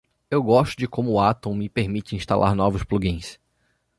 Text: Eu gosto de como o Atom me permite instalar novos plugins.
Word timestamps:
Eu 0.31 0.41
gosto 0.41 0.79
de 0.79 0.87
como 0.87 1.11
o 1.11 1.19
Atom 1.19 1.53
me 1.53 1.69
permite 1.69 2.15
instalar 2.15 2.55
novos 2.55 2.83
plugins. 2.83 3.39